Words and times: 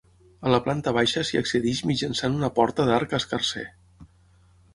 A 0.45 0.51
la 0.53 0.59
planta 0.67 0.93
baixa 0.95 1.23
s'hi 1.29 1.39
accedeix 1.41 1.81
mitjançant 1.89 2.39
una 2.41 2.51
porta 2.59 2.87
d'arc 2.89 3.15
escarser. 3.19 3.67